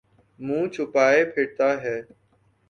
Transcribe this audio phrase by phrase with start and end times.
[0.39, 1.97] منہ چھپائے پھرتاہے۔